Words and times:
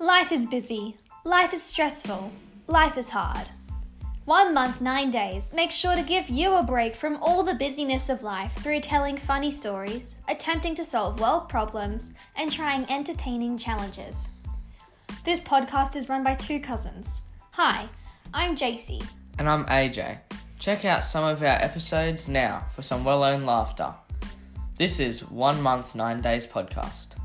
Life 0.00 0.30
is 0.30 0.46
busy. 0.46 0.96
Life 1.24 1.52
is 1.52 1.60
stressful. 1.60 2.30
Life 2.68 2.96
is 2.96 3.10
hard. 3.10 3.48
One 4.26 4.54
month, 4.54 4.80
nine 4.80 5.10
days 5.10 5.50
makes 5.52 5.74
sure 5.74 5.96
to 5.96 6.02
give 6.02 6.28
you 6.28 6.54
a 6.54 6.62
break 6.62 6.94
from 6.94 7.16
all 7.16 7.42
the 7.42 7.56
busyness 7.56 8.08
of 8.08 8.22
life 8.22 8.52
through 8.52 8.78
telling 8.78 9.16
funny 9.16 9.50
stories, 9.50 10.14
attempting 10.28 10.76
to 10.76 10.84
solve 10.84 11.18
world 11.18 11.48
problems, 11.48 12.12
and 12.36 12.48
trying 12.52 12.88
entertaining 12.88 13.58
challenges. 13.58 14.28
This 15.24 15.40
podcast 15.40 15.96
is 15.96 16.08
run 16.08 16.22
by 16.22 16.34
two 16.34 16.60
cousins. 16.60 17.22
Hi, 17.50 17.88
I'm 18.32 18.54
JC. 18.54 19.04
And 19.40 19.50
I'm 19.50 19.64
AJ. 19.64 20.20
Check 20.60 20.84
out 20.84 21.02
some 21.02 21.24
of 21.24 21.42
our 21.42 21.48
episodes 21.48 22.28
now 22.28 22.66
for 22.70 22.82
some 22.82 23.02
well 23.02 23.24
earned 23.24 23.46
laughter. 23.46 23.92
This 24.78 25.00
is 25.00 25.28
One 25.28 25.60
Month, 25.60 25.96
Nine 25.96 26.20
Days 26.20 26.46
podcast. 26.46 27.16